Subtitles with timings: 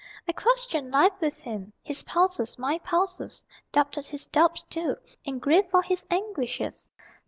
[0.27, 4.95] I questioned life with him, his pulses my pulses; Doubted his doubts, too,
[5.27, 6.89] and grieved for his anguishes.